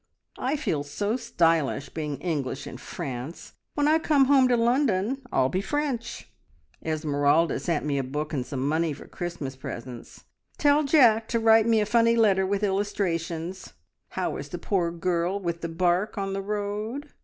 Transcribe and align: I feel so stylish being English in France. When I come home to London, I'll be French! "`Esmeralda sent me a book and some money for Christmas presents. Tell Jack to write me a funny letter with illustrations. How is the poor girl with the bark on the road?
I 0.39 0.55
feel 0.55 0.81
so 0.81 1.15
stylish 1.15 1.89
being 1.89 2.17
English 2.21 2.65
in 2.65 2.77
France. 2.77 3.53
When 3.75 3.87
I 3.87 3.99
come 3.99 4.25
home 4.25 4.47
to 4.47 4.57
London, 4.57 5.21
I'll 5.31 5.47
be 5.47 5.61
French! 5.61 6.27
"`Esmeralda 6.83 7.59
sent 7.61 7.85
me 7.85 7.99
a 7.99 8.03
book 8.03 8.33
and 8.33 8.43
some 8.43 8.67
money 8.67 8.93
for 8.93 9.05
Christmas 9.07 9.55
presents. 9.55 10.23
Tell 10.57 10.83
Jack 10.83 11.27
to 11.27 11.39
write 11.39 11.67
me 11.67 11.81
a 11.81 11.85
funny 11.85 12.15
letter 12.15 12.47
with 12.47 12.63
illustrations. 12.63 13.73
How 14.09 14.37
is 14.37 14.49
the 14.49 14.57
poor 14.57 14.89
girl 14.89 15.39
with 15.39 15.61
the 15.61 15.69
bark 15.69 16.17
on 16.17 16.33
the 16.33 16.41
road? 16.41 17.11